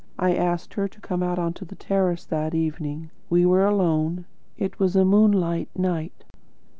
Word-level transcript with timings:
I 0.17 0.33
asked 0.33 0.73
her 0.73 0.87
to 0.87 0.99
come 0.99 1.21
out 1.21 1.37
on 1.37 1.53
to 1.53 1.63
the 1.63 1.75
terrace 1.75 2.25
that 2.25 2.55
evening. 2.55 3.11
We 3.29 3.45
were 3.45 3.67
alone. 3.67 4.25
It 4.57 4.79
was 4.79 4.95
a 4.95 5.05
moonlight 5.05 5.69
night." 5.77 6.23